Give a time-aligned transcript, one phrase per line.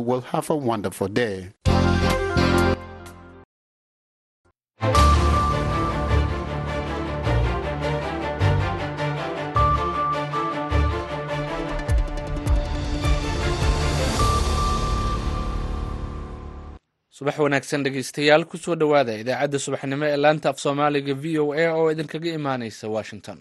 [0.00, 1.50] will have a wonderful day.
[17.16, 21.64] subax wanaagsan dhegeystayaal ku soo dhowaada idaacadda subaxnimo ee laanta af soomaaliga v o a
[21.78, 23.38] oo idinkaga imaaneysa washington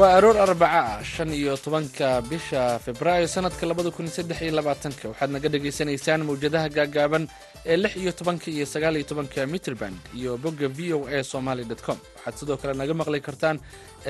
[0.00, 5.04] waa aroor arbaca ah shan iyo tobanka bisha februaayo sanadka labada kun saddex iyo labaatanka.
[5.12, 7.24] Waxaad naga dhagaysanaysaan mawjadaha gaagaaban
[7.70, 11.64] ee lix iyo tobanka iyo sagaal iyo tobanka mitrband iyo bogga v o a somaly
[11.86, 11.98] com.
[12.16, 13.56] Waxaad sidoo kale naga maqli kartaan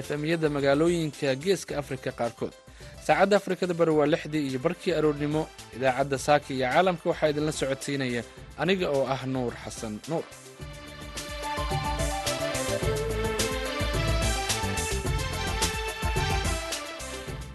[0.01, 2.53] efemyada magaalooyinka geeska afrika qaarkood.
[3.07, 5.43] Saacadda afrikada bari waa lixdii iyo barkii aroornimo.
[5.77, 8.23] Idaacadda saaka iyo caalamka waxaa idinla socodsiinaya
[8.63, 10.25] aniga oo ah nuur xasan nuur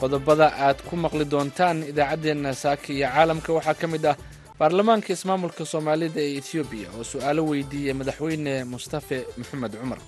[0.05, 3.49] qodobada aad ku maqli doontaan idaacaddeenna saaka iyo caalamka.
[3.57, 4.15] Waxaa ka mid ah
[4.59, 9.99] baarlamaanka ismaamulka soomaalida ee etoobiya oo su'aalo weydiiyey madaxweyne mustafe maxamed cumar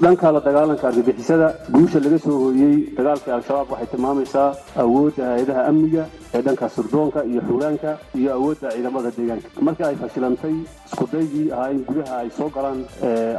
[0.00, 4.48] dhanka la dagaalanka argagixisada guusha laga soo hooyey dagaalkii al-shabaab waxay tilmaamaysaa
[4.82, 6.04] awoodda hay'adaha amniga
[6.34, 9.48] ee dhanka surdoonka iyo xugaanka iyo awoodda ciidamada deegaanka.
[9.60, 10.54] Markii ay fashilantay
[10.88, 12.80] iskudaygii ahaa in gudaha ay soo galaan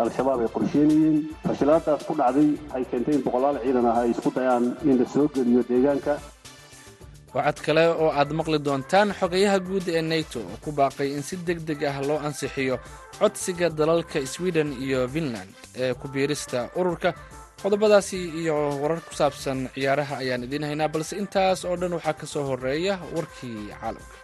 [0.03, 1.17] al-shabaab ay qorsheynayeen.
[1.47, 5.27] Fashilaadaas ku dhacday waxay keentay in boqolaal ciidan ah ay isku dayaan in la soo
[5.35, 6.15] geliyo deegaanka
[7.35, 11.35] waxaad kale oo aad maqli doontaan xogayaha guud ee nato oo ku baaqay in si
[11.47, 12.75] deg deg ah loo ansixiyo
[13.19, 17.11] codsiga dalalka sweden iyo finland ee ku biirista ururka.
[17.63, 22.25] Qodobadaasi iyo warar ku saabsan ciyaaraha ayaan idiin haynaa balse intaas oo dhan waxaa ka
[22.33, 24.17] soo horreeya warkii caalamka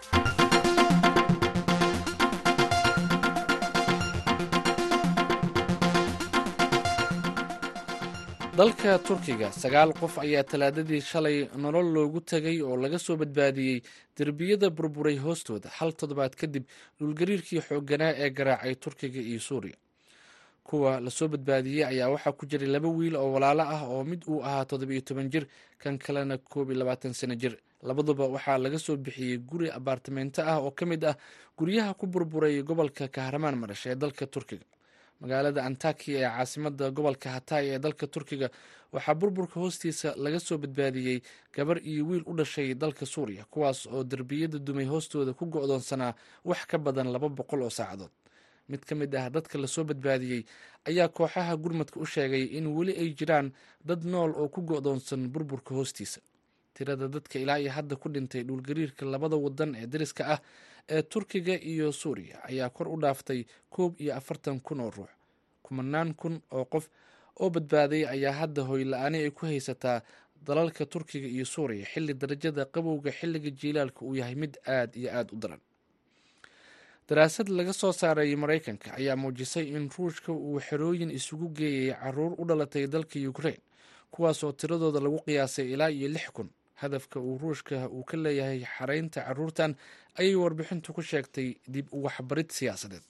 [8.59, 13.77] dalka turkiga sagaal qof ayaa talaadadii shalay nolol loogu tegay oo laga soo badbaadiyey
[14.17, 15.69] derbiyada burburay hoostooda.
[15.77, 16.63] Hal toddobaad kadib
[16.99, 19.77] dhulgariirkii xoogganaa ee garaacay turkiga iyo suuriya.
[20.67, 24.21] Kuwa la soo badbaadiyey ayaa waxaa ku jiray laba wiil oo walaalo ah oo mid
[24.27, 25.45] uu ahaa toddobiyo toban jir
[25.77, 27.55] kan kalena koob iyo labaatan sano jir.
[27.83, 31.15] Labaduba waxaa laga soo bixiyey guri abaartamento ah oo ka mid ah
[31.57, 34.65] guryaha ku burburay gobolka kahramaan marash ee dalka turkiga
[35.21, 38.49] magaalada antakiya ee caasimada gobolka hatay ee dalka turkiga
[38.93, 41.21] waxaa burburka hoostiisa laga soo badbaadiyey
[41.55, 46.13] gabar iyo wiil u dhashay dalka suuriya kuwaas oo derbiyada dumay hoostooda ku go'doonsanaa
[46.45, 48.11] wax ka badan laba boqol oo saacadood.
[48.69, 50.45] Mid ka mid ah dadka la soo badbaadiyey
[50.89, 53.51] ayaa kooxaha gurmadka u sheegay in weli ay jiraan
[53.85, 56.21] dad nool oo ku go'doonsan burburka hoostiisa
[56.79, 60.39] tirada dadka ilaa iyo hadda ku dhintay dhulgariirka labada wadan ee dariska ah
[60.89, 65.11] ee turkiga iyo suuriya ayaa kor u dhaaftay koob iyo afartan kun oo ruux.
[65.63, 66.85] Kumanaan kun oo qof
[67.39, 70.01] oo badbaaday ayaa hadda hoyla-aani ay ku haysataa
[70.47, 75.33] dalalka turkiga iyo suuriya xilli darajada qabowga xilliga jiilaalka uu yahay mid aad iyo aada
[75.33, 75.59] u daran.
[77.09, 82.45] Daraasad laga soo saaray maraykanka ayaa muujisay in ruushka uu xerooyin isugu geeyay carruur u
[82.45, 83.57] dhalatay dalka ukrain
[84.13, 86.49] kuwaas oo tiradooda lagu qiyaasay ilaa iyo lix kun
[86.81, 89.71] hadafka uu ruushka uu ka leeyahay xaraynta caruurtan
[90.19, 93.03] ayay warbixintu ku sheegtay dib u waxbarid siyaasadeed.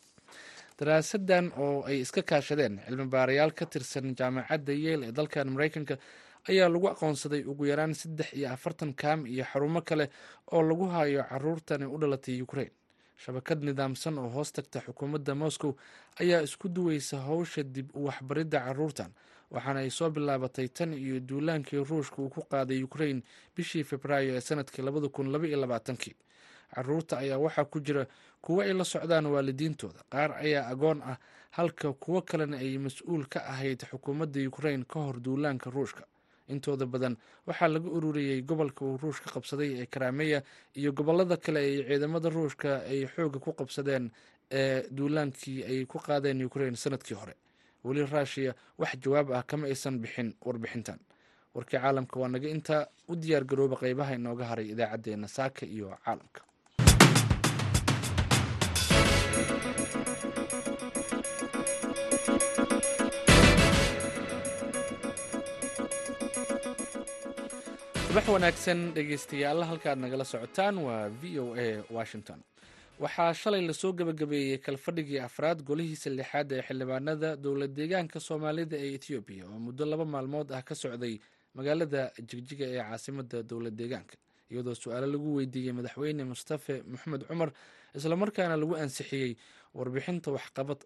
[0.80, 5.96] Daraasadan oo ay iska kaashadeen cilmi baarayaal ka tirsan jaamacadda yeel ee dalkan maraykanka
[6.50, 10.06] ayaa lagu aqoonsaday ugu yaraan saddex iyo afartan kaam iyo xarumo kale
[10.56, 12.72] oo lagu hayo caruurtani u dhalatay ukrain
[13.24, 15.72] shabakad nidaamsan oo hoos tagta xukuumadda moscow
[16.22, 19.12] ayaa isku duweysa howsha dib waxbaridda caruurtan
[19.52, 23.24] waxaana ay soo bilaabatay tan iyo duulaankii ruushka uu ku qaaday ukrain
[23.56, 26.16] bishii februaayo ee sannadkii labada kun laba iyo labaatankii.
[26.76, 28.06] Caruurta ayaa waxaa ku jira
[28.42, 31.18] kuwo ay la socdaan waalidiintooda qaar ayaa agoon ah
[31.58, 36.04] halka kuwo kalena ay mas'uul ka ahayd xukuumadda ukrain ka hor duulaanka ruushka
[36.50, 37.18] intooda badan.
[37.48, 40.44] Waxaa laga ururiyey gobolka uu ruushka qabsaday ee karameya
[40.76, 44.12] iyo gobollada kale ay ciidamada ruushka ay xooga ku qabsadeen
[44.52, 47.34] ee duulaankii ay ku qaadeen ukrain sannadkii hore.
[47.84, 51.00] Weli ruushiya wax jawaab ah kama aysan bixin warbixintan.
[51.56, 56.42] Warkii caalamka waa naga intaa u diyaar garooba qeybaha inooga haray idaacaddeenna saaka iyo caalamka
[68.20, 72.40] subax wanaagsan dhegeystayaal halkaad nagala socotaan waa v o a washington.
[73.00, 78.92] Waxaa shalay la soo gebagabeeyey kalfadhigii afraad golihiisa lixaad ee xildhibaanada dowlad deegaanka soomaalida ee
[78.98, 81.16] etoobiya oo muddo laba maalmood ah ka socday
[81.58, 84.16] magaalada jigjiga ee caasimada dowlad deegaanka.
[84.52, 87.50] Iyadoo su'aalo lagu weydiiyey madaxweyne mustafe maxamed cumar
[87.98, 89.32] islamarkaana lagu ansixiyey
[89.78, 90.28] warbixinta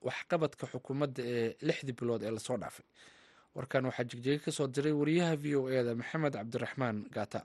[0.08, 2.86] waxqabadka xukuumadda ee lixdii bilood ee la soo dhaafay
[3.56, 7.42] warkan waxaa jigjiga ka soo diray wariyaha v o e maxamed cabdiraxmaan gaata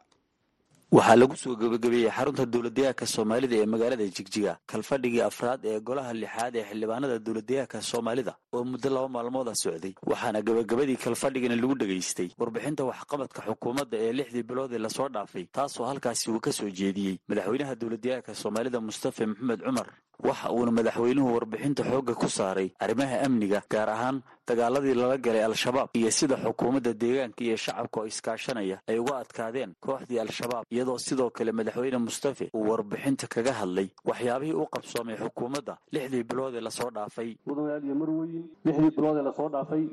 [0.96, 6.54] waxaa lagu soo gebagabeeyey xarunta dowladdeegaanka soomaalida ee magaalada jigjiga kalfadhigii afraad ee golaha lixaad
[6.56, 12.82] ee xildhibaanada dowladdeegaanka soomaalida oo muddo laba maalmooda socday waxaana gebagabadii kalfadhigana lagu dhegaystay warbixinta
[12.90, 17.16] waxqabadka xukuumadda ee lixdii bilood ee la soo dhaafay taasoo halkaasi uu ka soo jeediyey
[17.28, 19.88] madaxweynaha dowladdeegaanka soomaalida mustafa maxamed cumar
[20.26, 25.88] waxa uuna madaxweynuhu warbixinta xoogga ku saaray arrimaha amniga gaar ahaan dagaaladii lala galay al-shabaab
[25.94, 31.30] iyo sida xukuumadda deegaanka iyo shacabka oo iskaashanaya ay uga adkaadeen kooxdii al-shabaab iyadoo sidoo
[31.30, 36.70] kale madaxweyne mustafe uu warbixinta kaga hadlay waxyaabihii u qabsoomay xukuumadda lixdii bilood ee la
[36.70, 37.36] soo dhaafay.
[37.46, 39.84] Mudanayaal iyo marweyn lixdii bilood ee la soo dhaafay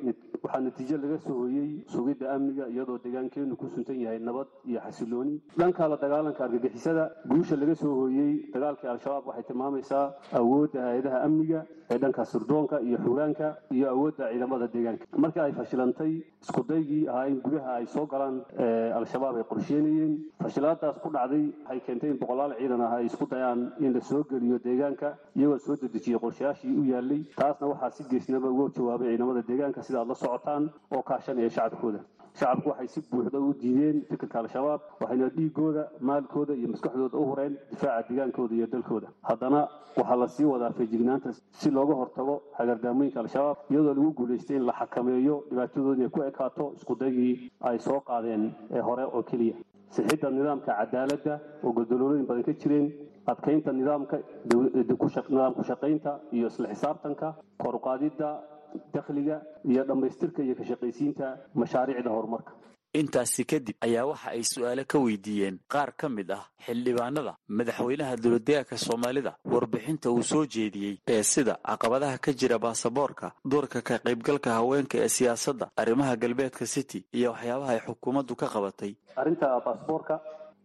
[0.43, 5.35] waxaa natiijo laga soo hoyey sugidda amniga iyadoo deegaankeennu ku suntan yahay nabad iyo xasilooni.
[5.57, 11.65] Dhanka la dagaalanka argagixisada guusha laga soo hooyey dagaalkii al-shabaab waxay tilmaamaysaa awoodda hay'adaha amniga
[11.93, 15.05] ee dhanka sirdoonka iyo xuuraanka iyo awoodda ciidamada deegaanka.
[15.23, 16.13] Markii ay fashilantay
[16.43, 18.41] iskudaygii ahaa in gudaha ay soo galaan
[18.99, 20.13] al-shabaab ay qorsheynayeen
[20.43, 24.23] fashilaadaas ku dhacday waxay keentay in boqolaal ciidan ah ay isku dayaan in la soo
[24.31, 29.41] geliyo deegaanka iyagoo soo dedejiyey qorshayaashii u yaalay taasna waxaa si geesnaba uga jawaabay ciidamada
[29.51, 31.99] deegaanka sida aad la socotaan oo kaashanaya shacabkooda
[32.39, 37.53] shacabku waxay si buuxda u diideen fikirka al-shabaab waxayna dhiigooda maalkooda iyo maskaxdooda u hureen
[37.71, 39.07] difaaca deegaankooda iyo dalkooda.
[39.29, 39.61] Haddana
[39.97, 41.29] waxaa la sii wadaa feejignaanta
[41.59, 46.65] si looga hortago hagardaamooyinka al-shabaab iyadoo lagu guulaystay in la xakameeyo dhibaatadooda inay ku ekaato
[46.77, 49.55] iskudaygii ay soo qaadeen ee hore oo keliya.
[49.95, 52.87] Sixidda nidaamka cadaaladda oo goldolooyin badan ka jireen
[53.31, 54.17] adkaynta nidaamka
[55.29, 57.27] nidaam ku shaqaynta iyo isla xisaabtanka
[57.63, 58.29] koruqaadidda
[58.93, 59.41] dakhliga
[59.71, 62.51] iyo dhammaystirka iyo ka shaqaysiinta mashaariicda horumarka.
[62.95, 68.77] Intaasi kadib ayaa waxa ay su'aalo ka weydiiyeen qaar ka mid ah xildhibaanada madaxweynaha dowladdeegaanka
[68.77, 74.97] soomaalida warbixinta uu soo jeediyey ee sida caqabadaha ka jira baasaboorka doorka ka qaybgalka haweenka
[75.03, 78.95] ee siyaasadda arrimaha galbeedka city iyo waxyaabaha ay xukuumaddu ka qabatay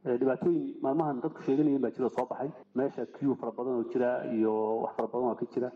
[0.05, 2.50] dhibaatooyin maalmahan dadku sheeganayeen baa jira soo baxay.
[2.75, 5.69] Meesha q fara badan oo jira iyo wax fara badan oo ka jira.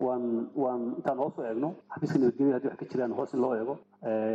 [0.00, 3.54] Waan waan intaan hoos u eegno xafiiska nabadgelyada haddii wax ka jiraan hoos in loo
[3.54, 3.74] eego.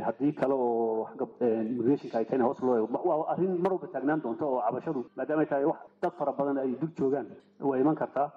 [0.08, 1.08] Haddii kale oo
[1.42, 2.88] immigrationka ay tahayna hoos loo eego.
[3.10, 6.58] Waa arrin mar walba taagnaan doonta oo cabashadu maadaama ay tahay wax dad fara badan
[6.64, 7.28] ay dul joogaan
[7.60, 8.30] waa iman kartaa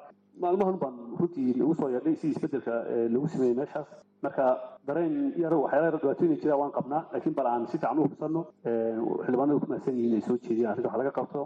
[0.42, 2.74] maalmahan baan runtii nagu soo yeedhay si isbeddelka
[3.14, 3.86] lagu sameeyey meeshaas.
[4.22, 4.44] Marka
[4.86, 8.42] dareen yar waxyaala yar dhibaatooyin jira waan qabnaa laakiin bal aan si fiican u hubsanno
[8.64, 11.42] xildhibaanadu ku mahadsan yihiin ay soo jeediyaan arrinta wax laga qabto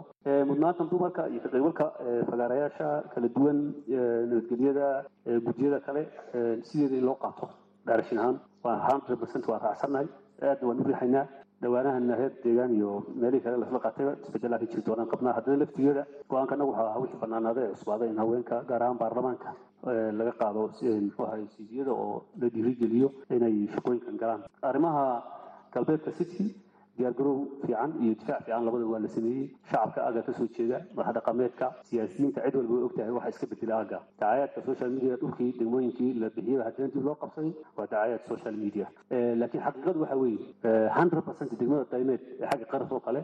[0.49, 1.85] mudnaanta dumarka iyo ka qaybgalka
[2.29, 3.59] fagaarayaasha kala duwan
[4.29, 4.87] nabadgelyada
[5.45, 6.03] guddiyada kale
[6.69, 7.49] sideeda in loo qaato.
[7.87, 10.07] Daarashin ahaan waa hundred percent waa raacsannahay
[10.41, 11.25] aadna waan u riixaynaa
[11.63, 15.33] dhawaanahana reer deegaan iyo meelihii kale lasla qaatayba isbedelaa ka jiri doonaan qabnaa.
[15.37, 19.49] Haddana laftigeeda go'aanka anagu waxaa wixii banaanaaday ee cusbaaday in haweenka gaar ahaan baarlamaanka
[20.19, 20.61] laga qaado
[21.05, 24.41] muxuu ahay siidiyada oo la dhiirigeliyo inay shaqooyinkan galaan.
[24.69, 25.03] Arrimaha
[25.73, 26.45] galbeedka city
[26.97, 31.13] diyaargarow fiican iyo difaac fiican labada waa la sameeyey shacabka aaga ka soo jeeda madax
[31.17, 36.11] dhaqameedka siyaasiyiinta cid walba way ogtahay waxa iska bedela aaga dacayaadka social media dhulkii degmooyinkii
[36.23, 38.87] la bixiyaba haddana dib loo qabsaday waa dacayaad social media
[39.41, 43.21] laakiin xaqiiqadu waxa weeye hundred percent degmada daymeed ee xagga qaras oo kale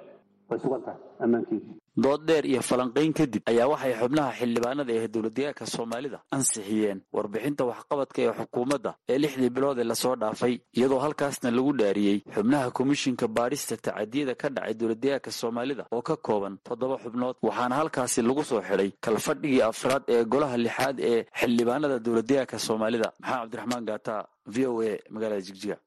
[0.50, 1.66] way sugan tahay ammaankeedu
[2.04, 8.20] dood dheer iyo falanqayn kadib ayaa waxay xubnaha xildhibaanada ee dowladdeegaanka soomaalida ansixiyeen warbixinta waxqabadka
[8.26, 13.26] ee xukuumadda ee lixdii bilood ee la soo dhaafay iyadoo halkaasna lagu dhaariyey xubnaha komishinka
[13.38, 18.62] baadhista tacadiyada ka dhacay dowladdeegaanka soomaalida oo ka kooban toddoba xubnood waxaana halkaasi lagu soo
[18.70, 24.16] xidhay kalfadhigii afraad ee golaha lixaad ee xildhibaanada dowladdeegaanka soomaalida maxamed cabdiraxmaan gaata
[24.54, 25.78] v o a magaalada jigjiga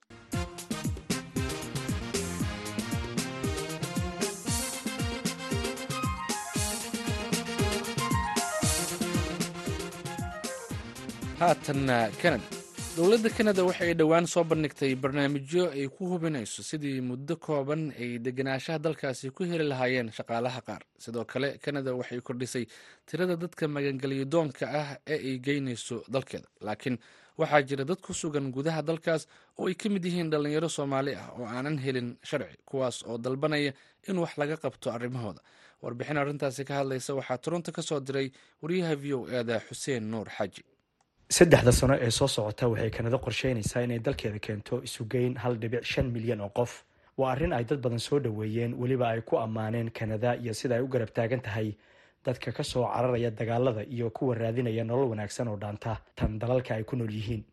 [11.43, 12.45] haatanna kanada.
[12.97, 18.19] Dowladda kanada waxa ay dhowaan soo bandhigtay barnaamijyo ay ku hubinayso sidii muddo kooban ay
[18.25, 20.83] degenaanshaha dalkaasi ku heli lahaayeen shaqaalaha qaar.
[20.99, 22.65] Sidoo kale kanada waxay kordhisay
[23.09, 26.49] tirada dadka magangelyo doonka ah ee ay geynayso dalkeeda.
[26.61, 26.99] Laakiin
[27.39, 29.27] waxaa jira dad ku sugan gudaha dalkaas
[29.59, 33.73] oo ay ka mid yihiin dhallinyaro soomaali ah oo aanan helin sharci kuwaas oo dalbanaya
[34.09, 35.41] in wax laga qabto arrimahooda.
[35.83, 38.29] Warbixin arrintaasi ka hadlaysa waxaa toronto ka soo diray
[38.63, 40.63] wariyaha v o eeda xuseen nuur xaaji
[41.31, 46.11] saddexda sano ee soo socota waxay kanado qorsheynaysaa inay dalkeeda keento isugeyn hal dhibic shan
[46.13, 46.85] milyan oo qof.
[47.17, 50.83] Waa arrin ay dad badan soo dhoweeyeen weliba ay ku ammaaneen kanada iyo sida ay
[50.83, 51.75] u garab taagan tahay.
[52.25, 56.85] Dadka ka soo cararaya dagaalada iyo kuwa raadinaya nolol wanaagsan oo dhaanta tan dalalka ay
[56.85, 57.45] ku nool yihiin.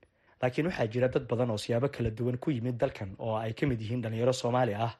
[0.41, 3.65] Laakiin waxaa jira dad badan oo siyaabo kala duwan ku yimid dalkan oo ay ka
[3.67, 4.91] mid yihiin dhalinyaro soomaali ah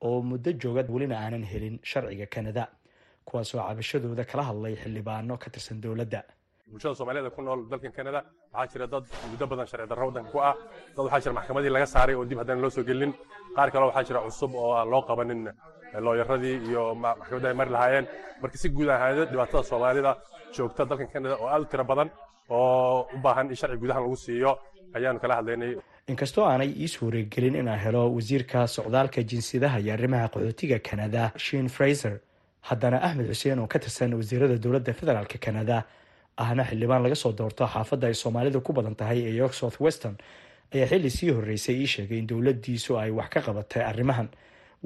[0.00, 2.66] oo muddo jooga welina aanan helin sharciga kanada
[3.24, 6.22] kuwaasoo cabashadooda kala hadlay xildhibaano ka tirsan dowladda
[6.70, 8.20] bulshada soomaaliyed ku nool dalkan canada
[8.54, 10.54] waxaa jira dad muddo badan sharci darro waddanka ku ah.
[10.96, 13.12] Dad waxaa jira maxkamadii laga saaray oo dib haddana loo soo gelin.
[13.56, 15.40] Qaar kaleo waxaa jira cusub oo aan loo qabanin
[16.06, 18.06] looyaradii iyo maxkamadda ay mari lahaayeen.
[18.42, 20.12] Marka si guud ahaaned dhibaatada soomaalida
[20.56, 22.08] joogta dalkan canada oo aad u tiro badan
[22.50, 24.52] oo u baahan in sharci gudahan lagu siiyo
[24.96, 25.72] ayaanu kala hadlaynay.
[26.12, 32.14] Inkastoo aanay ii suuragelin inaan helo wasiirka socdaalka jinsiyadaha iyo arrimaha qaxootiga canada shin fraiser
[32.68, 35.76] haddana axmed xuseen oo ka tirsan wasiirada dowladda federaalk canada
[36.42, 40.16] ahna xildhibaan laga soo doorto xaafadda ay soomaalidu ku badan tahay ee york south western
[40.74, 44.28] ayaa xilli sii horreysay ii sheegay in dowladdiisu ay wax ka qabatay arrimahan.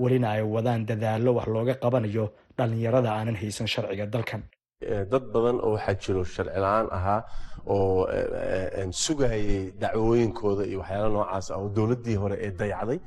[0.03, 2.25] Welina ay wadaan dadaallo wax looga qabanayo
[2.59, 4.43] dhallinyarada aanan haysan sharciga dalkan.
[5.13, 7.21] Dad badan oo waxaa jiro sharci la'aan ahaa
[7.67, 8.07] oo
[9.05, 12.99] sugayay dacwooyinkooda iyo waxyaala noocaas ah oo dowladdii hore ee dayacday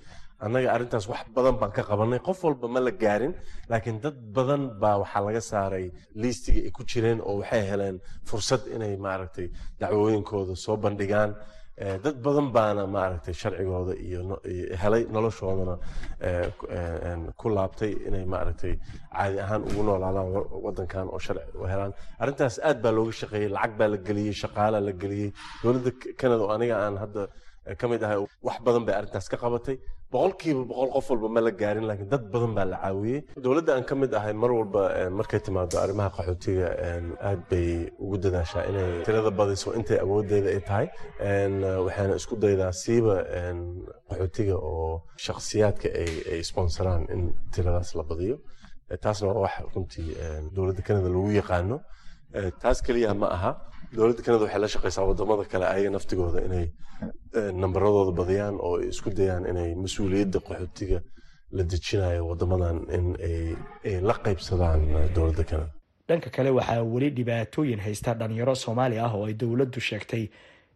[0.45, 3.33] annaga arrintaas wax badan baan ka qabanay qof walba ma la gaarin
[3.71, 5.86] laakiin dad badan baa waxaa laga saaray
[6.21, 7.98] liistigii ay ku jireen oo waxay heleen
[8.29, 9.48] fursad inay maaragtay
[9.81, 11.31] dacwooyinkooda soo bandhigaan.
[12.05, 14.19] Dad badan baana maaragtay sharcigooda iyo
[14.81, 15.75] helay noloshoodana
[17.39, 18.74] ku laabtay inay maaragtay
[19.15, 20.27] caadi ahaan ugu noolaadaan
[20.65, 21.91] wadankan oo sharci u helaan.
[22.21, 25.29] Arrintaas aad baa looga shaqeeyey lacag baa la geliyey shaqaalaa la geliyey
[25.63, 27.21] dowladda canada oo aniga aan hadda
[27.79, 29.77] ka mid ahay wax badan bay arrintaas ka qabatay.
[30.11, 33.21] Boqolkiiba boqol qof walba ma la gaarin laakiin dad badan baa la caawiyey.
[33.43, 34.81] Dowladda aan ka mid ahay mar walba
[35.19, 36.67] markay timaado arrimaha qaxootiga
[37.29, 37.67] aad bay
[38.03, 40.87] ugu dadaashaa inay tirada badiso intay awoodeeda ay tahay.
[41.85, 43.15] Waxaana isku daydaa siiba
[44.09, 45.87] qaxootiga oo shakhsiyaadka
[46.33, 47.21] ay sponsoraan in
[47.53, 48.37] tiradaas la badiyo.
[49.03, 50.09] Taasna waa wax runtii
[50.55, 51.77] dowladda canada lagu yaqaano
[52.61, 53.51] taas keliya ma aha.
[53.95, 56.65] Dowladda canada waxay la shaqaysaa waddamada kale ayaga naftigooda inay
[57.61, 61.00] nambaradooda badiyaan oo isku dayaan inay mas'uuliyadda qaxootiga
[61.51, 64.81] la dejinayo wadamadan in ay la qaybsadaan
[65.15, 65.71] dowladda canada
[66.07, 70.23] dhanka kale waxaa weli dhibaatooyin haysta dhalinyaro soomaali ah oo ay dowladdu sheegtay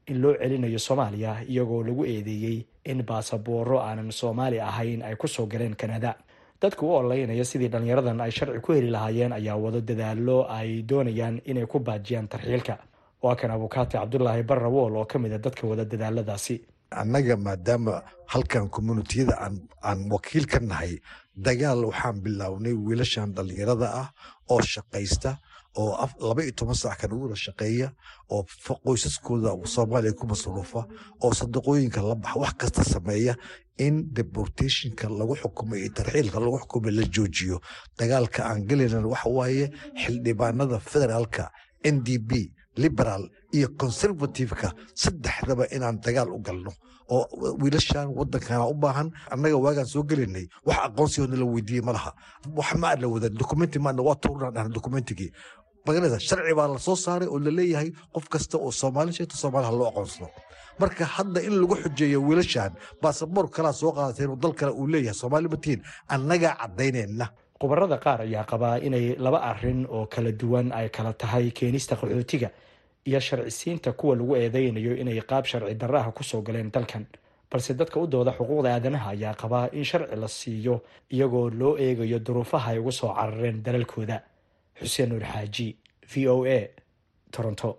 [0.08, 2.58] in loo celinayo soomaaliya iyagoo lagu eedeeyey
[2.92, 6.16] in baasabooro aanan soomaali ahayn ay ku soo galeen kanada
[6.62, 11.42] dadka u ololeynaya sidii dhalinyaradan ay sharci ku heli lahaayeen ayaa wado dadaallo ay doonayaan
[11.46, 12.78] inay ku baajiyaan tarxiilka.
[13.24, 16.56] Waa kan abukaati cabdulaahi barrawool oo ka mid a dadka wada dadaaladaasi.
[16.92, 19.36] Annaga maadaama halkan communitiyada
[19.84, 21.00] aan wakiil ka nahay
[21.36, 24.08] dagaal waxaan bilownay wiilashan dhallinyarada ah
[24.50, 25.38] oo shaqaysta
[25.76, 27.88] oo laba iyo toban sac kan ugu wada shaqeeya
[28.32, 28.46] oo
[28.86, 30.82] qoysaskooda soomaaliya ku masruufa
[31.24, 33.36] oo sadaqooyinka la baxa wax kasta sameeya
[33.78, 37.60] in deportationka lagu xukumo iyo tarxiilka lagu xukumo la joojiyo.
[37.98, 39.66] Dagaalka aan gelaynan waxa waaye
[40.02, 41.52] xildhibaanada federaalka
[41.84, 42.32] n d b
[42.78, 46.72] liberal iyo conservativeka saddexdaba inaan dagaal u galno
[47.12, 47.24] oo
[47.62, 51.92] wiilashan wadankana u baahan annaga waagaan soo gelinay wax aqoonsigoodna la weydiiyey ma
[52.58, 55.32] wax ma aadna wadan documenti maadna waa tuurnaan dhahna documentigii
[55.88, 59.66] maganaysa sharci baa la soo saaray oo la leeyahay qof kasta oo soomaali sheegta soomaali
[59.68, 60.30] ha loo aqoonsado.
[60.80, 65.48] Marka hadda in lagu xujeeyo wiilashan baasaboor kalaa soo qaadateen dal kale uu leeyahay soomaali
[65.54, 65.80] matiin
[66.16, 67.26] annagaa caddaynayna
[67.60, 72.50] khubarada qaar ayaa qabaa inay laba arrin oo kala duwan ay kala tahay keenista qaxootiga
[73.10, 77.06] iyo sharcisiinta kuwa lagu eedeynayo inay qaab sharci darraha ku soo galeen dalkan.
[77.52, 80.76] Balse dadka u dooda xuquuqda aadanaha ayaa qabaa in sharci la siiyo
[81.14, 84.18] iyagoo loo eegayo duruufaha ay uga soo carareen dalalkooda
[84.80, 85.68] xuseen nuur xaaji
[86.12, 86.60] v o a
[87.32, 87.70] toronto.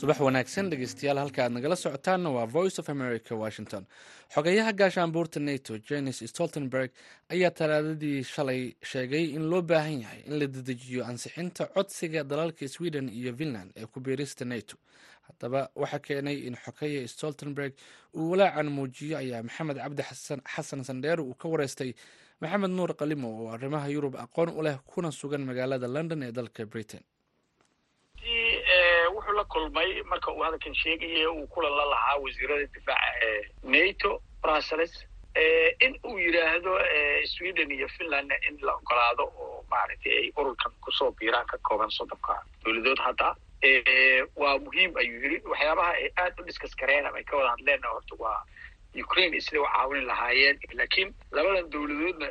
[0.00, 3.86] Subax wanaagsan dhegeystayaal halka aad nagala socotaanna waa voice of america washington.
[4.34, 6.90] Xogeyaha gaashaanbuurta nato jenis stoltenberg
[7.34, 8.60] ayaa talaadadii shalay
[8.90, 13.86] sheegay in loo baahan yahay in la dedejiyo ansixinta codsiga dalalka sweden iyo finland ee
[13.86, 14.76] ku biirista nato
[15.26, 17.72] haddaba waxaa keenay in xogeya stoltenberg
[18.18, 20.02] uu walaacan muujiyo ayaa maxamed cabdi
[20.54, 21.90] xasan sandheer uu ka wareystay
[22.40, 26.66] maxamed nuur qalimo oo arrimaha yurub aqoon u leh kuna sugan magaalada london ee dalka
[26.66, 27.02] britain.
[29.14, 33.40] Wuxuu la kulmay marka uu hadalkan sheegaya uu kulan la lahaa wasiirada difaaca ee
[33.74, 34.10] nato
[34.42, 34.94] brussels
[35.86, 36.72] in uu yidhaahdo
[37.32, 41.90] sweden iyo finland in la ogolaado oo maaragtay ay ururkan ku soo biiraan ka kooban
[41.90, 43.28] soddonka dowladood hadda
[44.36, 46.44] waa muhiim ayuu yiri waxyaabaha ay aad u
[46.80, 48.42] kareen ama ay ka wada hadleenna horta waa
[49.04, 50.58] ukraine siday u caawin lahaayeen.
[50.72, 52.28] Laakiin labadan dowladoodna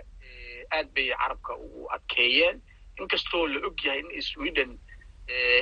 [0.72, 2.62] aad bay carabka ugu adkeeyeen.
[3.00, 4.80] Inkastoo la og yahay in sweden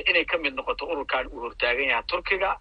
[0.08, 2.56] inay ka mid noqoto ururkan uu hortaagan yahay turkiga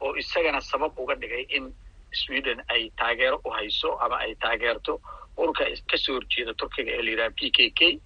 [0.00, 1.72] oo isagana sabab uga dhigay in
[2.12, 5.00] sweden ay taageero u hayso ama ay taageerto.
[5.36, 8.00] Ururka ka soo horjeeda turkiga ee la yidhaha p k k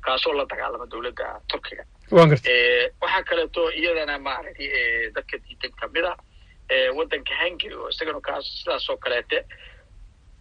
[0.00, 6.14] kaasoo la dagaalama dowladda turkiga waxaa kaleeto iyadana maaragtay dadka diidan ka mid a
[6.96, 9.44] waddanka hungary oo isagana kaas sidaas oo kaleete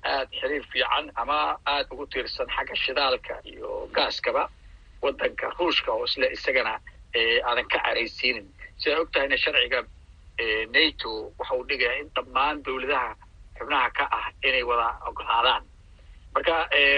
[0.04, 4.50] aad xiriir fiican ama aad ugu tiirsan xagga shidaalka iyo gaaskaba
[5.02, 6.80] waddanka ruushka oo isle isagana
[7.48, 8.48] aadan ka caraysiinin.
[8.78, 9.84] Sidaa og tahayna sharciga
[10.74, 13.16] nato waxa uu dhigaya in dhammaan dowladaha
[13.58, 15.64] xubnaha ka ah inay wada ogolaadaan.
[16.34, 16.56] Marka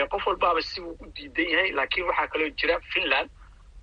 [0.10, 3.29] qof walbaaba si uu u diidan yahay laakiin waxaa kaloo jira finland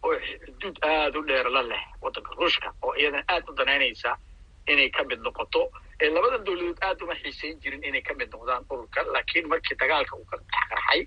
[0.03, 0.15] oo
[0.47, 4.17] xuduud aada u dheer la leh waddanka ruushka oo iyadana aad u danaynaysa
[4.67, 5.71] inay ka mid noqoto.
[6.15, 10.25] Labadan dowladood aad uma xiisayn jirin inay ka mid noqdaan ururka laakiin markii dagaalka uu
[10.31, 11.01] ka dhex qarxay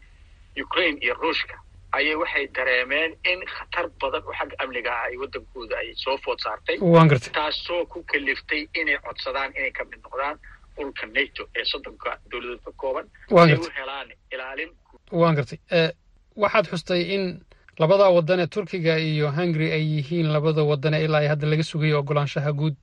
[0.66, 1.56] ukraine iyo ruushka
[1.92, 6.40] ayay waxay dareemeen in khatar badan oo xagga amniga ah ay waddankooda ay soo food
[6.40, 6.78] saartay.
[7.34, 10.40] Taasoo ku kaliftay inay codsadaan inay ka mid noqdaan
[10.78, 13.06] ururka nato ee soddonka dowladood ka kooban
[13.38, 14.72] ay u helaan ilaalin.
[15.12, 15.60] Waan gartay
[16.36, 17.24] waxaad xustay in
[17.80, 22.00] labada waddan ee turkiga iyo hungary ay yihiin labada wadane ilaa ay hadda laga sugayo
[22.00, 22.76] ogolaanshaha guud.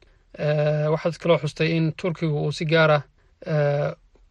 [0.92, 3.02] Waxaad kaloo xustay in turkiga uu si gaara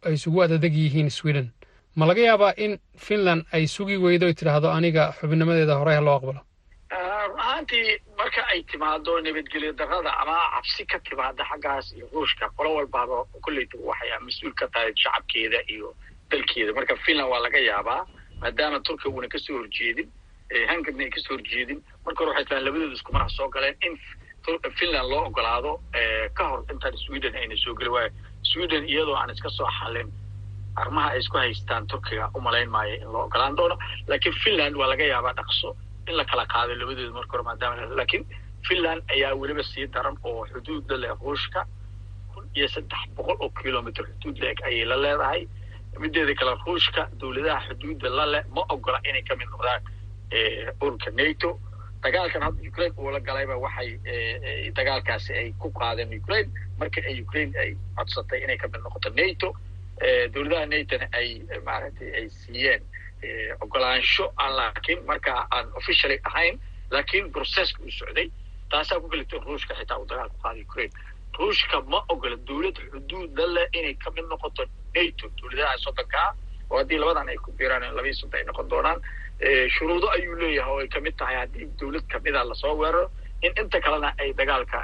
[0.05, 1.51] ay isugu adadeg yihiin sweden.
[1.95, 6.15] Ma laga yaabaa in finland ay sugi weydo ay tidhaahdo aniga xubinnimadeeda hore ha loo
[6.19, 6.41] aqbalo?
[7.27, 12.69] Run ahaantii marka ay timaado nabadgelyo darrada ama cabsi ka timaada xaggaas iyo ruushka qolo
[12.75, 15.95] walbaaba kolleyta waxay mas'uul ka tahay shacabkeeda iyo
[16.31, 16.73] dalkeeda.
[16.73, 18.05] Marka finland waa laga yaabaa
[18.41, 20.09] maadaama turkiga uuna ka soo horjeedin
[20.69, 21.79] hungarna ay ka soo horjeedin.
[22.05, 23.75] Marka hore waxay tahay labadooda iskumaraha soo galeen.
[23.81, 23.97] In
[24.79, 25.79] finland loo ogolaado
[26.33, 28.09] ka hor intaan sweden ayna soo geli waayo.
[28.43, 30.09] Sweden iyadoo aan iska soo xalin
[30.75, 33.77] arrimaha ay isku haystaan turkiga umalayn maayo in loo ogolaan doono.
[34.07, 35.75] Laakiin finland waa laga yaabaa dhaqso
[36.07, 38.25] in la kala qaado labadooda marka hore maadaama laakiin
[38.67, 41.65] finland ayaa weliba sii daran oo xuduudda leh ruushka
[42.33, 45.47] kun iyo saddex boqol oo kilomitr xuduud leeg ayay la leedahay.
[45.99, 49.81] Mideeda kale ruushka dowladaha xuduudda la leh ma ogola inay ka mid noqdaan
[50.81, 51.59] ururka nato.
[52.03, 53.89] Dagaalkan hadda ukraine uu la galayba waxay
[54.75, 56.49] dagaalkaasi ay ku qaadeen ukraine.
[56.79, 59.53] Markii ay ukraine ay codsatay inay ka mid noqoto nato
[60.33, 61.27] dowladaha natona ay
[61.65, 62.81] maaragtay ay siiyeen
[63.61, 66.57] ogolaansho aan laakiin markaa aan officially ahayn
[66.91, 68.31] laakiin processka uu socday
[68.71, 70.93] taasaa ku galatay ruushka xitaa uu dagaal ku qaaday ukraine.
[71.37, 74.65] Ruushka ma ogola dowlad xuduuda leh inay ka mid noqoto
[74.95, 75.29] nato.
[75.37, 76.33] Dowladaha soddonka ah
[76.71, 78.99] oo haddii labadan ay ku biiraan labaiyi soddon ay noqon doonaan
[79.75, 83.05] shuruudo ayuu leeyahay oo ay ka mid tahay haddii dowlad kamida la soo weeraro
[83.41, 84.77] in inta kalena ay dagaalka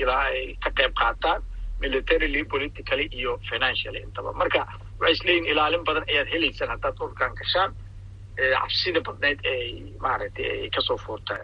[0.00, 1.40] ilaa ay ka qayb qaataan
[1.82, 4.32] militarily politically iyo financially intaba.
[4.40, 4.60] Marka
[5.00, 7.70] waxay isleeyihin ilaalin badan ayaad helaysaan haddaad ururkan gashaan
[8.36, 11.34] cabsida badnayd ee maaragtay ay ka soo foorta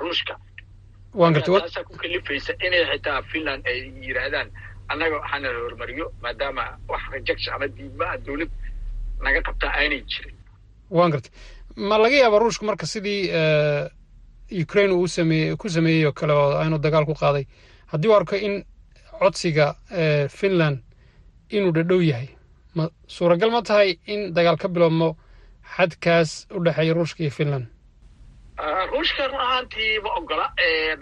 [0.00, 0.34] ruushka
[1.60, 4.48] taasaa ku kalifaysa inay xitaa finland ay yidhaahdaan
[4.92, 8.50] annaga waxaana la hormariyo maadaama wax rejection ama diidmaha dowlad
[9.26, 10.36] naga qabtaa aanay jirin
[10.90, 11.32] waan gartay.
[11.76, 13.30] Ma laga yaaba ruushku marka sidii
[14.62, 17.46] ukraine uu sameeyey ku sameeyey oo kale oo aynu dagaal ku qaaday
[17.92, 18.64] haddii u arko in
[19.18, 19.74] codsiga
[20.28, 20.78] finland
[21.50, 22.28] inuu dhadhow yahay
[22.74, 25.16] ma suuragal ma tahay in dagaal ka biloobmo
[25.76, 27.66] xadkaas u dhexeeya ruushka iyo finland?
[28.92, 30.46] Ruushka run ahaantii ma ogola.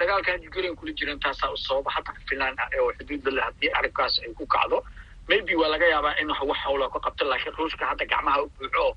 [0.01, 4.33] Dagaalkan ukraine kula jiran taasaa u sababa hadda finland oo xuduudda leh haddii arrinkaas ay
[4.39, 4.85] ku kacdo.
[5.29, 8.97] Maybe waa laga yaabaa in wax hawla ka qabto laakiin ruushka hadda gacmaha u buuxo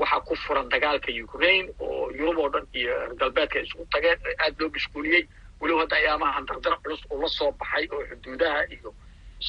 [0.00, 4.70] waxaa ku furan dagaalka ukraine oo yurub oo dhan iyo galbeedka isugu tageen aada loo
[4.76, 5.22] mashquuliyey.
[5.60, 8.94] Weliba hadda ayaamahan dardar culus uu la soo baxay oo xuduudaha iyo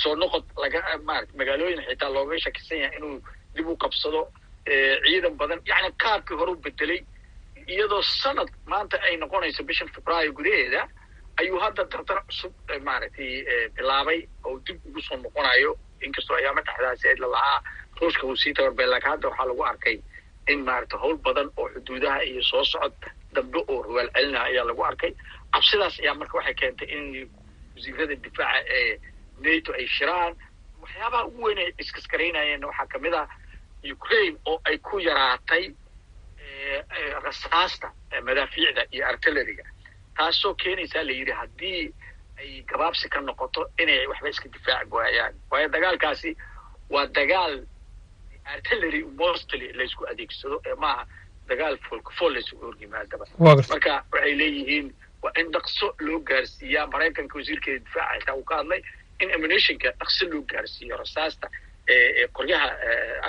[0.02, 3.22] soo noqod laga maarata magaalooyin xitaa looga shakisan yahay inuu
[3.56, 4.22] dib u qabsado
[5.06, 5.60] ciidan badan.
[5.70, 7.00] Yacni qaabkii hore bedelay
[7.74, 10.82] iyadoo sanad maanta ay noqonayso bishan februaayo gudaheeda
[11.40, 12.54] ayuu hadda dardar cusub
[12.88, 13.32] maaragtay
[13.76, 15.72] bilaabay oo dib ugu soo noqonayo.
[16.06, 17.60] Inkastoo ayaama dhexdaasi ay lalahaa
[18.02, 19.98] ruushka uu sii laakiin hadda waxaa lagu arkay
[20.48, 22.94] in maaragta howl badan oo xuduudaha iyo soo socod
[23.36, 25.12] dambe oo rawaal celinah ayaa lagu arkay.
[25.54, 27.30] Cabsidaas ayaa marka waxay keentay in
[27.76, 29.00] wasiirada difaaca ee
[29.44, 30.34] nato ay shiraan.
[30.82, 33.28] Waxyaabaha ugu weyn ay iskaskaraynayeen waxaa ka mid ah
[33.96, 35.64] ukraine oo ay ku yaraatay
[37.24, 37.88] rasaasta
[38.28, 39.64] madaafiicda iyo artilleriga.
[40.18, 41.94] Taasoo keenaysaa la yidhi haddii
[42.40, 46.32] ay gabaabsi ka noqoto inay waxba iska difaaci waayaan waayo dagaalkaasi
[46.90, 47.54] waa dagaal
[48.46, 51.04] artillery mostly laysku adeegsado ee maaha
[51.50, 54.88] dagaal folkafol laysugu horyimaadaba marka waxay leeyihiin
[55.24, 56.88] waa in dhaqso loo gaarsiiyaa.
[56.94, 58.82] Maraykanka wasiirkeeda difaaca xitaa uu ka hadlay
[59.22, 61.48] in ammunitionka dhaqso loo gaarsiiyo rasaasta
[61.94, 62.68] ee qoryaha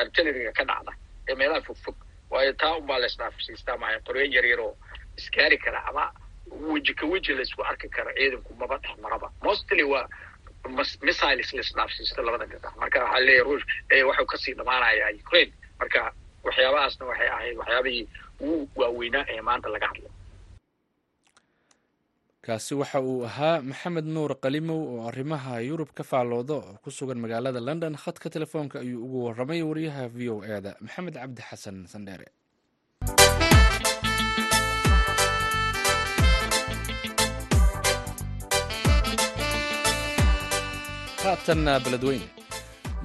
[0.00, 0.92] artilleriga ka dhacda
[1.28, 1.96] ee meelaha fogfog.
[2.30, 4.72] Waayo taa unbaa la isdhaafsiistaa maaha qoryo yaryar oo
[5.18, 6.04] isgaari kara ama
[6.72, 10.08] weji ka weji laysku arki karo ciidanku maba dhex maraba mostly waa
[11.06, 13.64] missiles laisdhaafsiisto labada gadax marka waxaa ruush
[14.08, 15.52] waxuu ka sii dhamaanayaa ukraine.
[15.80, 16.00] Marka
[16.46, 18.04] waxyaabahaasna waxay ahayd waxyaabihii
[18.40, 20.10] ugu waaweynaa ee maanta laga hadlay
[22.46, 27.18] kaasi waxa uu ahaa maxamed nuur qalimow oo arrimaha yurub ka faalooda oo ku sugan
[27.24, 27.94] magaalada london.
[28.02, 32.26] Khadka telefoonka ayuu ugu waramay wariyaha v o e da maxamed cabdi xasan sandheere
[41.24, 42.26] haatan beledweyne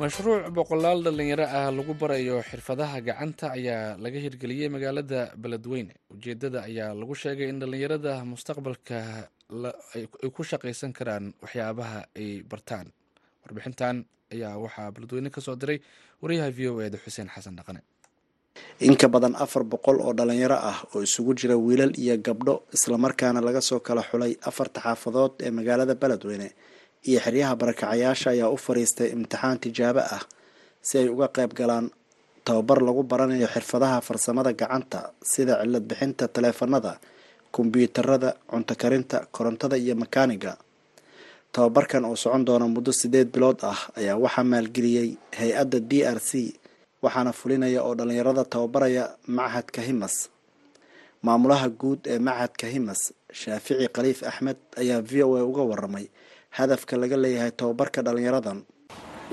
[0.02, 6.92] mashruuc boqolaal dhallinyaro ah lagu barayo xirfadaha gacanta ayaa laga hirgeliyey magaalada beledweyne ujeedada ayaa
[7.02, 9.00] lagu sheegay in dhallinyarada mustaqbalka
[9.96, 10.04] ay
[10.38, 12.88] ku shaqaysan karaan waxyaabaha ay bartaan
[13.44, 13.96] warbixintan
[14.36, 15.80] ayaa waxaa beledweyne ka soo diray
[16.24, 17.82] wariyaha v o eda xuseen xasan dhaqane
[18.88, 23.40] in ka badan afar boqol oo dhalinyaro ah oo isugu jira wiilal iyo gabdho islamarkaana
[23.48, 26.48] laga soo kala xulay afarta xaafadood ee magaalada beledweyne
[27.08, 30.24] iyo xeryaha barakacayaasha ayaa u fariistay imtixaan tijaabo ah
[30.88, 31.88] si ay uga qayb galaan
[32.46, 35.00] tababar lagu baranayo xirfadaha farsamada gacanta
[35.32, 36.92] sida cilad bixinta taleefanada
[37.56, 40.58] kombyuutarada cunto karinta korontada iyo makaaniga.
[41.54, 45.10] Tababarkan oo socon doona muddo sideed bilood ah ayaa waxaa maalgeliyey
[45.40, 46.54] hay'adda d r c
[47.04, 49.04] waxaana fulinaya oo dhalinyarada tababaraya
[49.38, 50.16] machadka himas.
[51.26, 53.02] Maamulaha guud ee machadka himas
[53.42, 56.06] shaafici khaliif axmed ayaa v o a uga waramay
[56.58, 58.60] hadafka laga leeyahay tababarka dhalinyaradan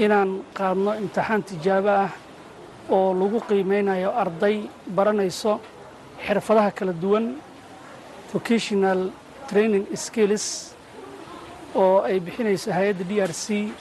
[0.04, 2.10] inaan qaadno imtixaan tijaabo ah
[2.96, 4.56] oo lagu qiimeynayo arday
[4.96, 5.52] baranayso
[6.26, 7.26] xirfadaha kala duwan
[8.32, 9.00] vocational
[9.48, 10.44] training skills
[11.74, 13.72] oo ay bixinayso hay'adda d r c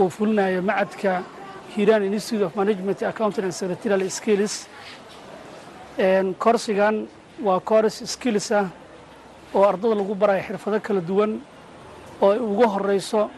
[0.00, 1.12] oo fulinayo macadka
[1.76, 4.54] hiran institute of management accounting and secretarial skills.
[6.38, 7.06] Korsigan
[7.46, 8.66] waa kors skills ah
[9.54, 11.32] oo ardada lagu barayo xirfado kala duwan
[12.22, 13.30] oo ay ugu horeyso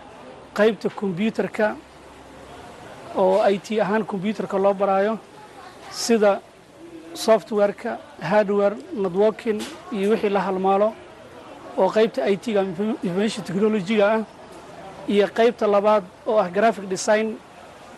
[0.59, 1.77] qaybta kombyuutarka
[3.17, 5.19] oo i t ahaan kombyuutarka loo baraayo
[5.91, 6.41] sida
[7.15, 9.61] softwareka hardware networking
[9.93, 10.93] iyo wixii la halmaalo
[11.79, 12.63] oo qaybta i t-ga
[13.03, 14.23] information technology-ga ah
[15.09, 17.37] iyo qaybta labaad oo ah graphic design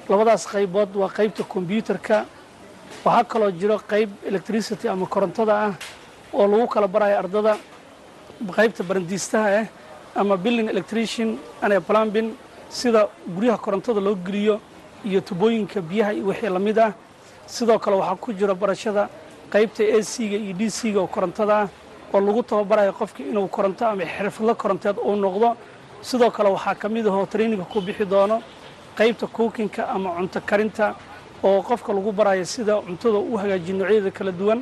[0.08, 2.24] labadaas qaybood waa qaybta kombyuutarka
[3.04, 5.72] waxaa kaloo jiro qayb electricity ama korontada ah
[6.32, 7.56] oo lagu kala barayo ardada
[8.56, 9.66] qaybta barandiistaha ah
[10.18, 12.34] ama building electrician and plumbing
[12.68, 14.60] sida guryaha korontada loo geliyo
[15.04, 16.92] iyo tubooyinka biyaha iyo wixii la ah.
[17.46, 19.08] Sidoo kale waxaa ku jiro barashada
[19.50, 21.68] qaybta a c-ga iyo d c-ga oo korontada ah
[22.12, 25.56] oo lagu tababarayo qofka inuu koronto ama xirfadlo koronteed uu noqdo.
[26.02, 28.42] Sidoo kale waxaa ka mid ahoo traininga ku bixi doono
[28.96, 30.94] qaybta kuukinka ama cunto karinta
[31.42, 34.60] oo qofka lagu barayo sida cuntada u hagaajiyo noocyadeeda kala duwan.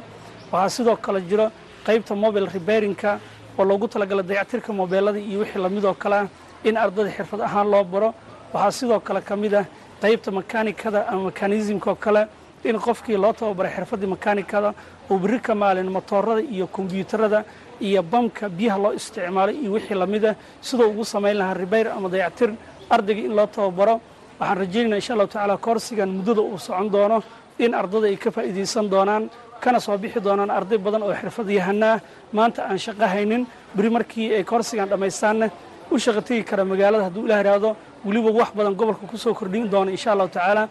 [0.53, 1.51] Waxaa sidoo kale jiro
[1.87, 3.19] qaybta mobile rebarinka
[3.59, 6.29] oo loogu talagala dayactirka mobeelada iyo wixii lamidoo kale ah
[6.65, 8.15] in ardada xirfad ahaan loo baro.
[8.53, 9.65] Waxaa sidoo kale ka mid ah
[10.03, 12.23] qaybta makaanikada ama mekanismka oo kale
[12.65, 14.75] in qofkii loo tababaray xirfaddii makaanikada
[15.11, 17.45] uu berri ka maalin motoorada iyo kombyuutarada
[17.81, 21.89] iyo bamka biyaha loo isticmaalo iyo wixii la mid ah sidoo ugu samayn lahaa ribayr
[21.97, 22.51] ama dayactir
[22.91, 24.01] ardayga in loo tababaro.
[24.41, 27.23] Waxaan rajaynaya insha allahu tacaala koorsigan muddada uu socon doono
[27.59, 29.31] in ardada ay ka faa'iidaysan doonaan
[29.63, 31.97] kana soo bixi doonaan arday badan oo xirfad yahanaa
[32.37, 33.43] maanta aan shaqo haynin
[33.77, 35.47] beri markii ay koorsigan dhammaystaanna
[35.91, 37.71] u shaqo tegi kara magaalada hadduu ilah ihahdo
[38.07, 40.65] weliba wax badan gobolka ku soo kordhin doona insha allahu tacaala.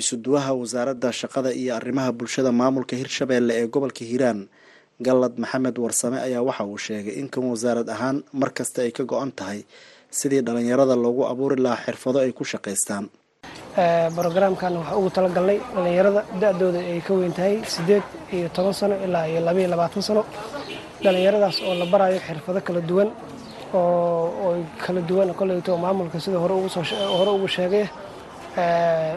[0.00, 4.40] Isuduwaha wasaaradda shaqada iyo arrimaha bulshada maamulka hirshabeelle ee gobolka hiiraan
[5.06, 9.02] gallad maxamed warsame ayaa waxa uu sheegay in kan wasaarad ahaan mar kasta ay ka
[9.10, 9.60] go-an tahay
[10.18, 13.04] sidii dhalinyarada loogu abuuri lahaa xirfado ay ku shaqaystaan
[14.16, 18.02] brogaraamkan waxaa ugu talagalnay dhallinyarada da-dooda ay ka weyn tahay siddeed
[18.34, 20.22] iyo toban sano ilaa iyo labaiyo labaatan sano.
[21.02, 23.08] Dhallinyaradaas oo la barayo xirfado kala duwan
[23.74, 26.54] oo kala duwan koleyto maamulka sida hore
[27.36, 27.86] ugu sheegay.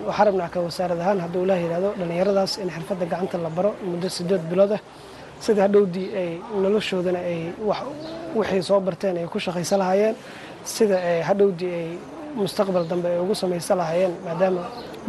[0.08, 4.08] Waxaa rabnaa ka wasaarad ahaan hadduu ilaah yidhahdo dhallinyaradaas in xirfadda gacanta la baro muddo
[4.18, 4.82] siddeed bilood ah
[5.46, 6.30] sida hadhowdii ay
[6.64, 7.40] noloshoodana ay
[8.38, 10.16] wixii soo barteen ay ku shaqaysan lahaayeen
[10.76, 10.98] sida
[11.30, 11.90] hadhowdii ay
[12.42, 14.62] mustaqbal dambe ay ugu samaysan lahaayeen maadaama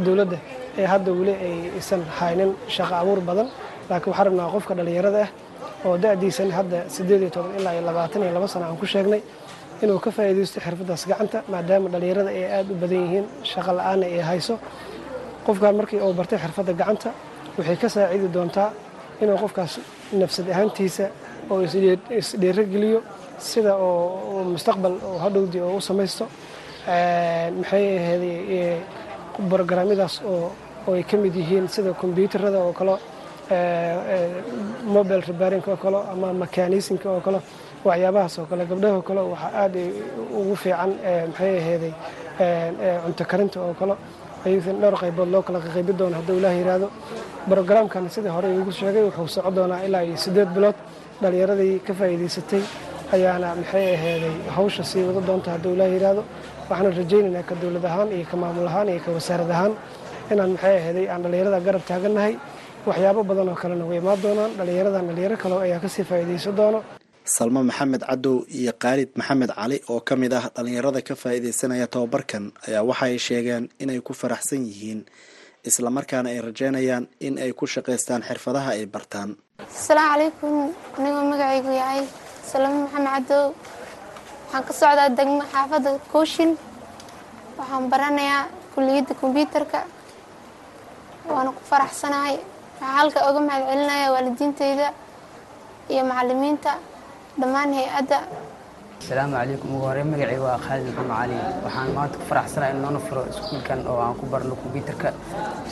[0.05, 0.39] dowladda
[0.81, 1.35] ee hadda weli
[1.77, 3.49] aysan haynin shaqo abuur badan.
[3.91, 5.31] Laakiin waxaa rabnaa qofka dhallinyarada ah
[5.87, 9.21] oo da-diisan hadda siddeed iyo toban ilaa iyo labaatan iyo laba sano aan ku sheegnay
[9.83, 14.21] inuu ka faa'iidaysto xirfaddaas gacanta maadaama dhallinyarada ay aada u badan yihiin shaqo la'aanna ay
[14.31, 14.55] hayso.
[15.47, 17.11] Qofkan markii uu bartay xirfadda gacanta
[17.59, 18.69] waxay ka saacidi doontaa
[19.23, 19.73] inuu qofkaas
[20.21, 21.05] nafsad ahaantiisa
[21.53, 21.59] oo
[22.21, 22.99] isdheerogeliyo
[23.51, 26.25] sida oo mustaqbal oo hadhowdii oo u samaysto
[26.87, 28.25] maxay ahayd
[29.51, 30.53] brogaraamyadaas oo
[30.95, 32.95] ay ka mid yihiin sida kombyuutarada oo kale
[34.95, 37.39] mobile rebarinka oo kale ama mekanismka oo kale
[37.85, 39.75] waxyaabahaas oo kale gabdhaha oo kale waxaa aad
[40.39, 40.91] ugu fiican
[41.31, 41.93] maxay ahayday
[43.05, 43.95] cunto karinta oo kale.
[44.45, 46.89] Ayuusan dhowr qaybood loo kala qaybi doono hadduu ilaah yidhaahdo
[47.49, 50.77] brogaraamkan sidii hore iigu sheegay wuxuu soco doonaa ilaa iyo siddeed bilood.
[51.23, 52.61] Dhallinyaradii ka faa'iidaysatay
[53.15, 56.23] ayaana maxay aheeday hawsha sii wada doonta hadduu ilaah yidhaahdo
[56.69, 59.73] waxaana rajaynaynaa ka dowlad ahaan iyo ka maamul ahaan iyo ka wasaarad ahaan
[60.33, 62.35] inaan maxay aheeday aan dhallinyarada garab taagannahay
[62.89, 64.51] waxyaabo badan oo kalena way imaan doonaan.
[64.59, 66.81] Dhallinyaradan dhallinyaro kale ayaa ka sii faa'iidaysan doono.
[67.37, 72.45] Salmo maxamed cadow iyo khaalid maxamed cali oo ka mid ah dhallinyarada ka faa'iidaysanaya tababarkan
[72.69, 75.01] ayaa waxay sheegeen inay ku faraxsan yihiin
[75.69, 79.31] islamarkaana ay rajeynayaan in ay ku shaqaystaan xirfadaha ay bartaan.
[79.65, 80.55] Asalaamu calaykum
[80.99, 82.03] anigoo magacaygu yahay.
[82.51, 83.45] Salamo maxamed cadow
[84.55, 86.51] waxaan ka socdaa degmo xaafadda kooshin
[87.59, 89.79] waxaan baranayaa kulliyadda kombyuutarka
[91.29, 92.37] waana ku faraxsanahay.
[92.79, 94.89] Waxaan halka oga mahad celinaya waalidiinteyda
[95.93, 96.73] iyo macalimiinta
[97.41, 98.19] dhammaan hay'adda.
[99.03, 99.69] Asalaamu calaykum.
[99.75, 103.81] Ugu horey magacay waa khaalid maxamed cali waxaan maanta ku faraxsanahay in noona furo iskuulkan
[103.91, 105.09] oo aan ku barno kombyuutarka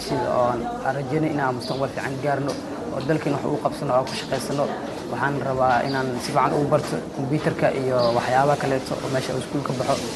[0.04, 2.52] sida oon aan rajeynay inaan mustaqbal fiican gaarno
[2.92, 4.64] oo dalkiin wax ugu qabsano oo aan ku shaqaysano
[5.12, 9.72] waxaan rabaa inaan si fiican ugu barto kombyuutarka iyo waxyaabaha kaleeto oo meesha iskuul ka
[9.78, 10.06] baxo.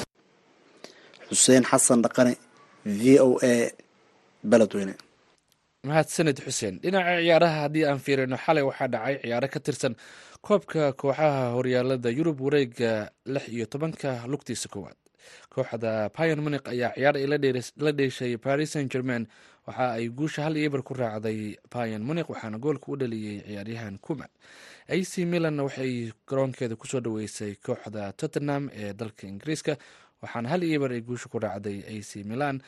[1.31, 2.33] Xuseen xasan dhaqane
[3.01, 3.55] v o a
[4.51, 4.95] beledweyne.
[5.89, 9.95] Mahadsanid xuseen dhinaca ciyaaraha haddii aan fiirino xalay waxaa dhacay ciyaaro ka tirsan
[10.47, 12.93] koobka kooxaha horyaalada yurub wareega
[13.35, 14.99] lix iyo tobanka lugtiisa koowaad.
[15.53, 17.27] Kooxda pion muniq ayaa ciyaar ay
[17.85, 19.25] la dheeshay paris saint germain
[19.67, 23.99] waxa ay guusha hal iyo eber ku raacday pion muniq waxaana goolka u dhaliyey ciyaaryahan
[23.99, 24.29] kuman
[24.89, 29.77] ac milan waxay garoonkeeda ku soo dhaweysay kooxda tottenham ee dalka ingiriiska
[30.23, 32.63] waxaana hal iyo eber ay guusha ku raacday ac milan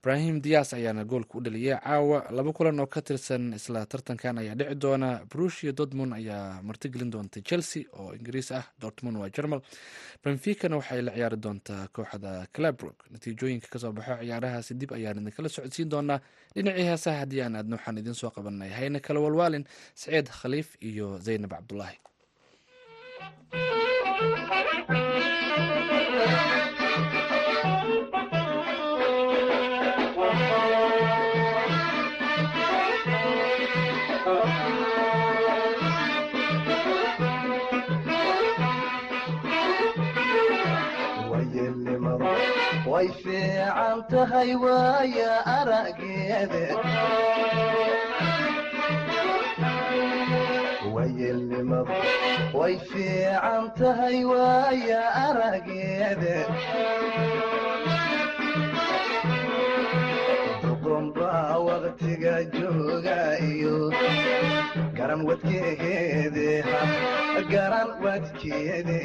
[0.00, 4.54] ibrahim dias ayaana goolka u dhaliyay caawa laba kulan oo ka tirsan isla tartankan ayaa
[4.54, 5.08] dhici doona.
[5.30, 8.62] Brushia dortmund ayaa martigelin doonta chelsea oo ingiriis ah.
[8.80, 9.60] Dortmund waa jermal
[10.24, 15.48] benficana waxay la ciyaari doontaa kooxda clabrook natiijooyinka ka soo baxo ciyaarahaasi dib ayaan idinkala
[15.48, 16.20] socodsiin doonaa
[16.54, 21.18] dhinacii heesaha haddii aan aadno waxaan idiin soo qabanay hayna kala walwaalin saciid khaliif iyo
[21.26, 21.98] zaynab cabdulaahi
[43.98, 46.64] fiican tahay waaya arageeda
[50.94, 51.92] wayelnimadu
[52.58, 56.36] way fiican tahay waaya arageeda
[60.62, 63.18] duqunbaa waqtiga jooga
[63.50, 63.76] iyo
[64.96, 66.50] garan wadkeede
[67.52, 69.00] garan wadkeede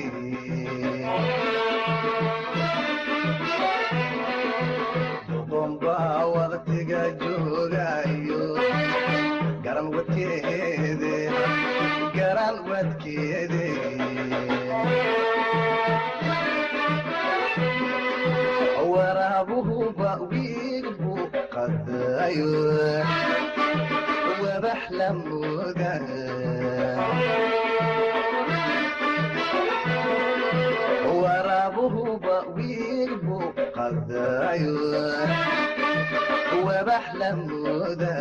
[5.93, 8.41] duqunbaa waqtiga joogayo
[9.63, 9.87] garan
[12.69, 13.65] wadkeede
[18.93, 21.13] waraabuhuba wiilbu
[21.53, 22.51] qadayo
[24.43, 25.93] wabax la mooda.
[31.21, 33.37] Waraabuhuba wiilbu
[33.75, 34.75] qadayo
[36.93, 38.13] wabax la mooda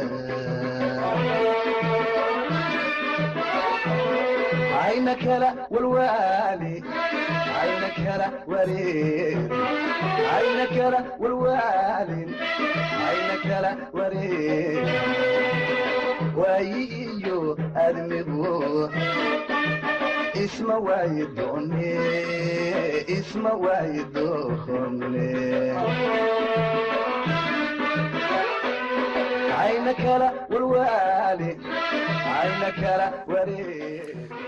[4.85, 6.74] ayna kala walwaali
[7.62, 9.48] ayna kala wareeri
[10.37, 12.30] ayna kala walwaalin
[13.08, 14.92] ayna kala wareeri
[16.40, 18.88] waayi iyo admigu
[20.44, 21.92] isma waayi doone
[23.16, 25.28] isma waayi doone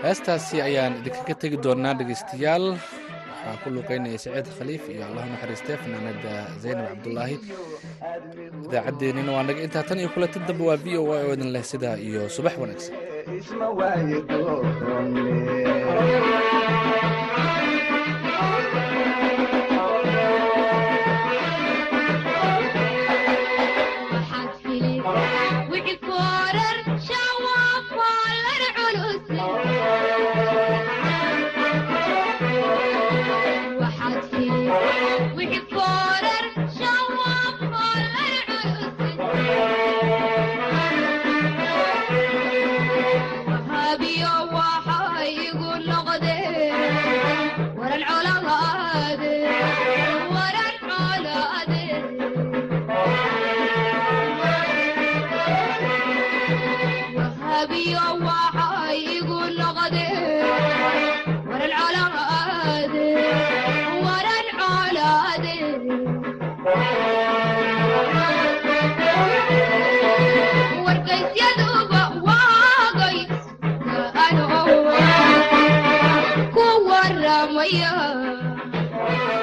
[0.03, 6.33] heestaasi ayaan idinkaga tegi doonaa dhegeystayaal waxaa ku luuqeynaya saciid khaliif iyo allahu naxariistee fanaanada
[6.63, 7.35] zaynab cabdulaahi
[8.67, 11.63] idaacaddeenina waa naga intaa tan iyo kulanti dambe waa v o a oo idin leh
[11.71, 12.93] sidaa iyo subax wanaagsan